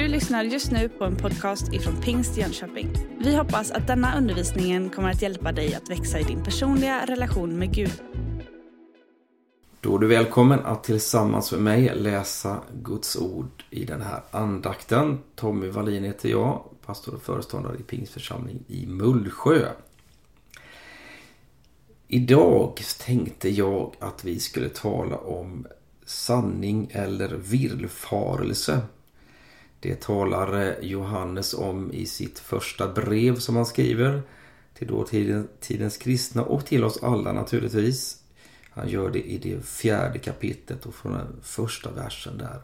[0.00, 2.92] Du lyssnar just nu på en podcast ifrån Pingst Jönköping.
[3.18, 7.58] Vi hoppas att denna undervisning kommer att hjälpa dig att växa i din personliga relation
[7.58, 8.02] med Gud.
[9.80, 15.18] Då är du välkommen att tillsammans med mig läsa Guds ord i den här andakten.
[15.34, 19.68] Tommy Wallin heter jag, pastor och föreståndare i Pingstförsamling i Mullsjö.
[22.08, 25.66] Idag tänkte jag att vi skulle tala om
[26.06, 28.80] sanning eller villfarelse.
[29.80, 34.22] Det talar eh, Johannes om i sitt första brev som han skriver
[34.74, 38.22] till dåtidens kristna och till oss alla naturligtvis.
[38.70, 42.60] Han gör det i det fjärde kapitlet och från den första versen där.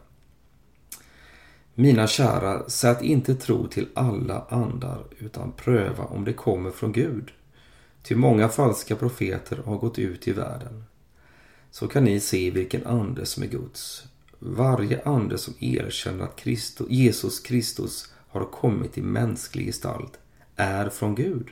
[1.73, 7.31] Mina kära, sätt inte tro till alla andar utan pröva om det kommer från Gud.
[8.03, 10.83] Ty många falska profeter har gått ut i världen.
[11.71, 14.03] Så kan ni se vilken ande som är Guds.
[14.39, 20.19] Varje ande som erkänner att Christus, Jesus Kristus har kommit i mänsklig gestalt
[20.55, 21.47] är från Gud.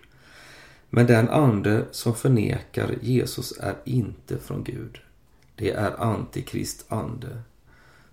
[0.90, 5.00] Men den ande som förnekar Jesus är inte från Gud.
[5.56, 7.42] Det är antikrist ande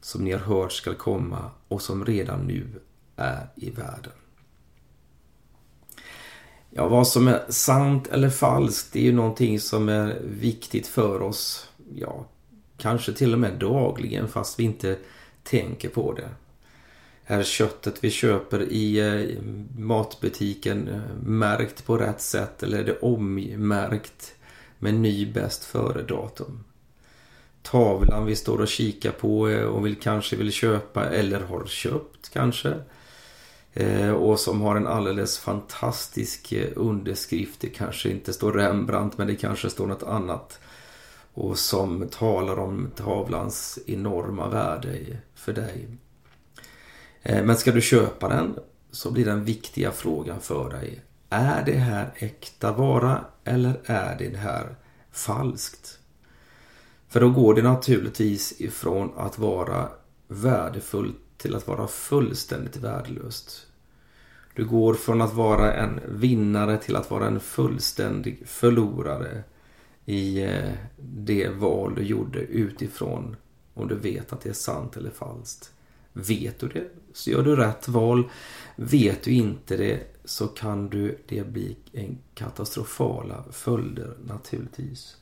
[0.00, 2.66] som ni har hört skall komma och som redan nu
[3.16, 4.12] är i världen.
[6.70, 11.22] Ja, vad som är sant eller falskt, det är ju någonting som är viktigt för
[11.22, 11.68] oss.
[11.94, 12.26] Ja,
[12.76, 14.96] kanske till och med dagligen fast vi inte
[15.42, 16.28] tänker på det.
[17.26, 19.42] Är köttet vi köper i eh,
[19.78, 24.34] matbutiken eh, märkt på rätt sätt eller är det ommärkt
[24.78, 26.64] med ny bäst före-datum?
[27.62, 32.30] Tavlan vi står och kikar på eh, och vill, kanske vill köpa eller har köpt
[32.32, 32.74] kanske.
[34.16, 37.60] Och som har en alldeles fantastisk underskrift.
[37.60, 40.60] Det kanske inte står Rembrandt men det kanske står något annat
[41.34, 45.88] och som talar om tavlans enorma värde för dig.
[47.22, 48.54] Eh, men ska du köpa den
[48.90, 51.00] så blir den viktiga frågan för dig.
[51.28, 54.76] Är det här äkta vara eller är det här
[55.12, 55.98] falskt?
[57.08, 59.88] För då går det naturligtvis ifrån att vara
[60.28, 63.66] värdefullt till att vara fullständigt värdelöst.
[64.54, 69.42] Du går från att vara en vinnare till att vara en fullständig förlorare
[70.04, 73.36] i eh, det val du gjorde utifrån
[73.74, 75.72] om du vet att det är sant eller falskt.
[76.12, 78.30] Vet du det så gör du rätt val.
[78.76, 85.16] Vet du inte det så kan du det bli en katastrofala följder naturligtvis.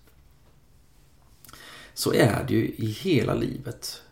[1.95, 4.03] Så är det ju i hela livet.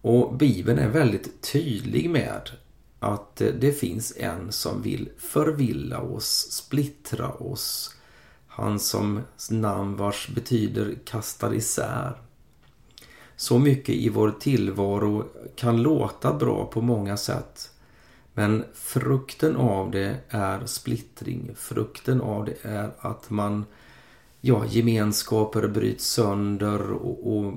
[0.00, 2.50] Och Bibeln är väldigt tydlig med
[2.98, 7.96] att det finns en som vill förvilla oss, splittra oss,
[8.56, 9.20] han som
[9.50, 12.12] namn vars betyder kastar isär.
[13.36, 15.24] Så mycket i vår tillvaro
[15.56, 17.70] kan låta bra på många sätt.
[18.34, 21.50] Men frukten av det är splittring.
[21.56, 23.64] Frukten av det är att man,
[24.40, 27.54] ja, gemenskaper bryts sönder och, och,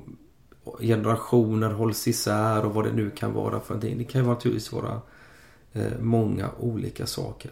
[0.64, 3.98] och generationer hålls isär och vad det nu kan vara för någonting.
[3.98, 5.02] Det kan ju naturligtvis vara
[5.74, 7.52] eh, många olika saker.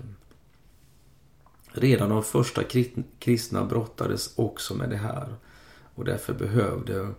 [1.78, 2.62] Redan de första
[3.20, 5.36] kristna brottades också med det här.
[5.96, 7.14] Och därför behövde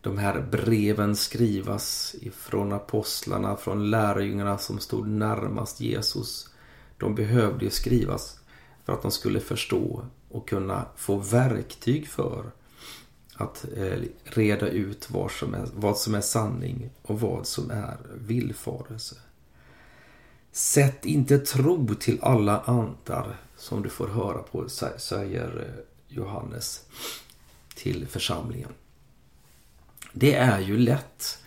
[0.00, 6.48] de här breven skrivas ifrån apostlarna, från lärjungarna som stod närmast Jesus.
[6.98, 8.40] De behövde skrivas
[8.84, 12.50] för att de skulle förstå och kunna få verktyg för
[13.34, 17.96] att eh, reda ut vad som, är, vad som är sanning och vad som är
[18.14, 19.16] villfarelse.
[20.52, 25.84] Sätt inte tro till alla andar som du får höra på, säger eh,
[26.16, 26.80] Johannes
[27.74, 28.68] till församlingen.
[30.12, 31.38] Det är ju lätt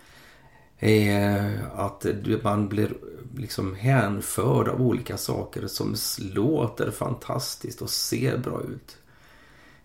[0.77, 2.05] eh, att
[2.43, 2.93] man blir
[3.37, 8.97] liksom hänförd av olika saker som låter fantastiskt och ser bra ut.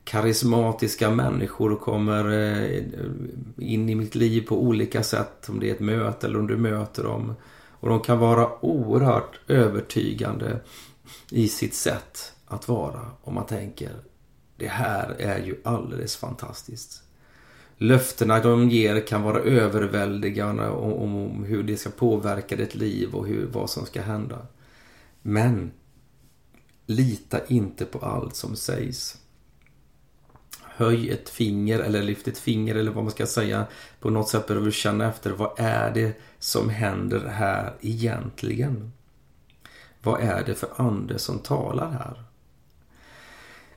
[0.05, 2.83] Karismatiska människor kommer eh,
[3.57, 5.49] in i mitt liv på olika sätt.
[5.49, 7.35] Om det är ett möte eller om du möter dem.
[7.81, 10.61] Och de kan vara oerhört övertygande
[11.31, 13.11] i sitt sätt att vara.
[13.23, 13.93] Om man tänker,
[14.57, 17.03] det här är ju alldeles fantastiskt.
[17.77, 23.27] Löftena de ger kan vara överväldigande om, om hur det ska påverka ditt liv och
[23.27, 24.47] hur, vad som ska hända.
[25.23, 25.71] Men
[26.87, 29.19] lita inte på allt som sägs.
[30.63, 33.67] Höj ett finger eller lyft ett finger eller vad man ska säga.
[34.01, 35.31] På något sätt behöver du känna efter.
[35.31, 38.93] Vad är det som händer här egentligen?
[40.03, 42.25] Vad är det för ande som talar här?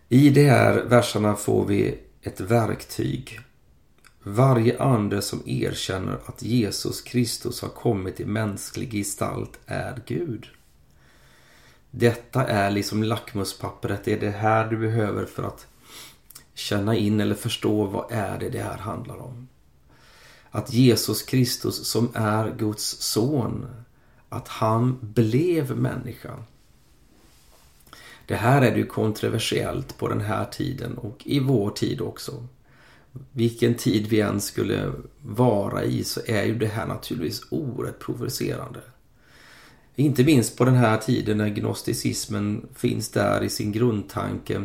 [0.09, 3.39] I de här verserna får vi ett verktyg
[4.25, 10.47] Varje ande som erkänner att Jesus Kristus har kommit i mänsklig gestalt är Gud.
[11.91, 14.03] Detta är liksom lackmuspappret.
[14.05, 15.67] Det är det här du behöver för att
[16.53, 19.47] känna in eller förstå vad är det det här handlar om.
[20.51, 23.67] Att Jesus Kristus som är Guds son,
[24.33, 26.43] att han blev människa.
[28.25, 32.47] Det här är ju kontroversiellt på den här tiden och i vår tid också.
[33.31, 34.91] Vilken tid vi än skulle
[35.21, 38.79] vara i så är ju det här naturligtvis oerhört provocerande.
[39.95, 44.63] Inte minst på den här tiden när gnosticismen finns där i sin grundtanke.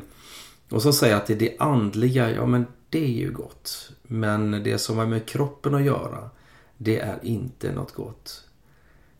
[0.71, 3.93] Och så säger att det är det andliga, ja men det är ju gott.
[4.03, 6.31] Men det som har med kroppen att göra,
[6.77, 8.48] det är inte något gott.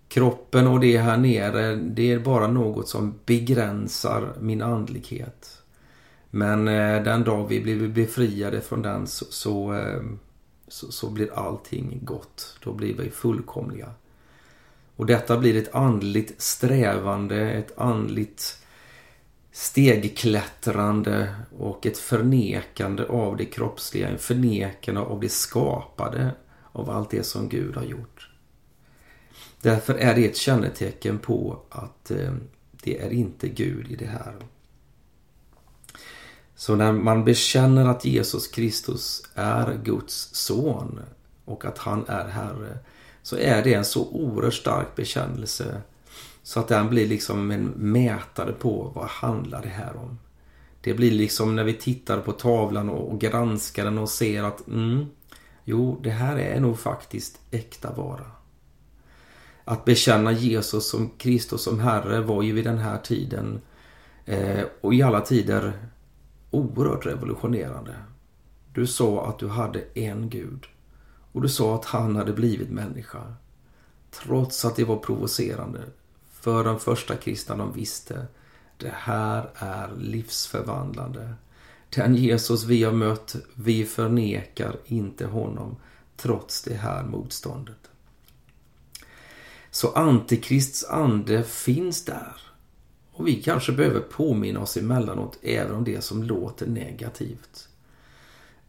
[0.09, 5.63] Kroppen och det här nere, det är bara något som begränsar min andlighet.
[6.31, 10.03] Men eh, den dag vi blir befriade från den så, så, eh,
[10.69, 12.59] så, så blir allting gott.
[12.65, 13.91] Då blir vi fullkomliga.
[14.97, 18.59] Och detta blir ett andligt strävande, ett andligt
[19.53, 26.31] stegklättrande och ett förnekande av det kroppsliga, en förnekande av det skapade
[26.73, 28.28] av allt det som Gud har gjort.
[29.63, 32.33] Därför är det ett kännetecken på att eh,
[32.83, 34.35] det är inte Gud i det här.
[36.55, 41.01] Så när man bekänner att Jesus Kristus är Guds son
[41.45, 42.79] och att han är Herre
[43.23, 45.83] så är det en så oerhört stark bekännelse
[46.43, 50.19] så att den blir liksom en mätare på vad handlar det här om.
[50.81, 55.07] Det blir liksom när vi tittar på tavlan och granskar den och ser att mm,
[55.65, 58.38] jo, det här är nog faktiskt äkta vara.
[59.69, 63.61] Att bekänna Jesus som Kristus som Herre var ju vid den här tiden
[64.25, 65.89] eh, och i alla tider
[66.51, 67.95] oerhört revolutionerande.
[68.75, 70.67] Du sa att du hade en Gud
[71.33, 73.35] och du sa att han hade blivit människa.
[74.11, 75.81] Trots att det var provocerande.
[76.31, 78.27] För de första kristna de visste.
[78.77, 81.35] Det här är livsförvandlande.
[81.95, 85.77] Den Jesus vi har mött, vi förnekar inte honom
[86.17, 87.88] trots det här motståndet.
[89.71, 92.41] Så Antikrists ande finns där.
[93.13, 97.69] Och vi kanske behöver påminna oss emellanåt även om det som låter negativt.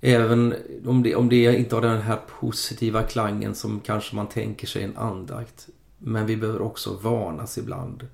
[0.02, 0.56] Även
[0.86, 4.84] om det, om det inte har den här positiva klangen som kanske man tänker sig
[4.84, 5.70] en andakt.
[5.98, 8.08] Men vi behöver också varnas ibland.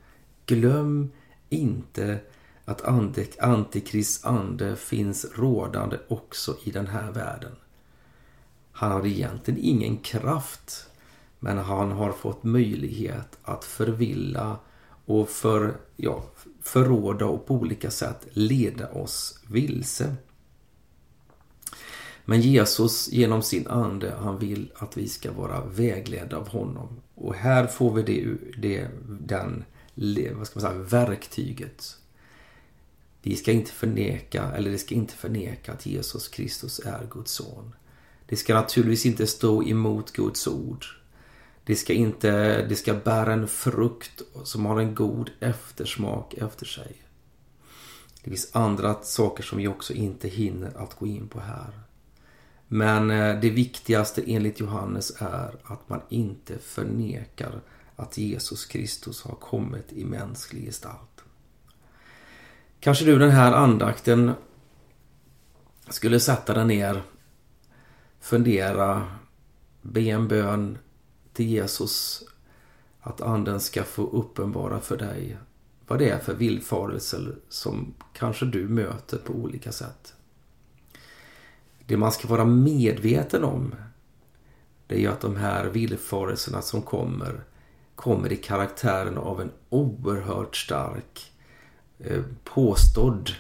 [0.46, 1.12] Glöm
[1.50, 2.20] inte
[2.66, 2.82] att
[3.40, 7.56] Antikrists ande finns rådande också i den här världen.
[8.72, 10.90] Han har egentligen ingen kraft
[11.46, 14.60] men han har fått möjlighet att förvilla
[15.06, 16.24] och för, ja,
[16.62, 20.16] förråda och på olika sätt leda oss vilse.
[22.26, 27.02] Men Jesus genom sin ande, han vill att vi ska vara vägledda av honom.
[27.16, 28.28] Och här får vi det,
[28.58, 29.64] det den,
[30.38, 31.98] vad ska man säga, verktyget.
[33.22, 37.76] Vi ska inte förneka, eller det ska inte förneka att Jesus Kristus är Guds son.
[38.26, 40.86] Det ska naturligtvis inte stå emot Guds ord.
[41.66, 46.96] Det ska inte, det ska bära en frukt som har en god eftersmak efter sig.
[48.24, 51.80] Det finns andra saker som vi också inte hinner att gå in på här.
[52.68, 57.62] Men eh, det viktigaste enligt Johannes är att man inte förnekar
[57.96, 61.24] att Jesus Kristus har kommit i mänsklig gestalt.
[62.80, 64.32] Kanske du den här andakten
[65.90, 67.04] skulle sätta dig ner,
[68.20, 69.08] fundera,
[69.82, 70.78] be en bön
[71.36, 72.24] till Jesus
[73.02, 75.38] att anden ska få uppenbara för dig
[75.88, 80.14] vad det är för villfarelser som kanske du möter på olika sätt.
[81.86, 83.76] Det man ska vara medveten om
[84.88, 87.44] det är ju att de här villfarelserna som kommer
[87.96, 91.32] kommer i karaktären av en oerhört stark
[92.00, 93.32] eh, påstådd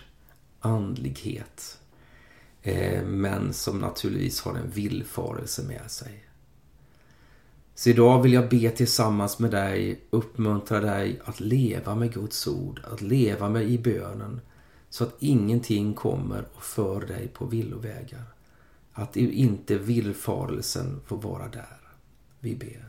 [0.59, 1.79] andlighet.
[2.61, 6.24] Eh, men som naturligtvis har en villfarelse med sig.
[7.77, 12.81] Så idag vill jag be tillsammans med dig, uppmuntra dig att leva med Guds ord,
[12.91, 14.41] att leva med i bönen.
[14.89, 18.23] Så att ingenting kommer och för dig på villovägar.
[18.93, 21.79] Att inte villfarelsen får vara där.
[22.39, 22.85] Vi ber.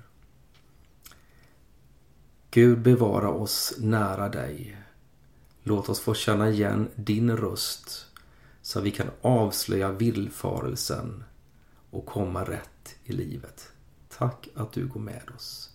[2.50, 4.76] Gud bevara oss nära dig.
[5.62, 8.06] Låt oss få känna igen din röst
[8.62, 11.24] så att vi kan avslöja villfarelsen
[11.90, 13.72] och komma rätt i livet.
[14.18, 15.70] Tack att du går med oss.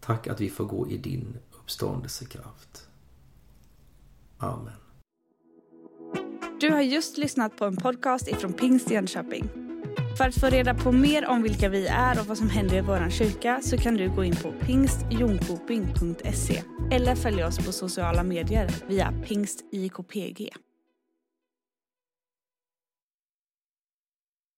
[0.00, 2.88] Tack att vi får gå i din uppståndelsekraft.
[4.38, 4.72] Amen.
[6.60, 9.48] Du har just lyssnat på en podcast ifrån Pingst Jönköping.
[10.18, 12.80] För att få reda på mer om vilka vi är och vad som händer i
[12.80, 18.70] vår kyrka så kan du gå in på pingstjonkoping.se eller följa oss på sociala medier
[18.88, 20.50] via pingstjkpg.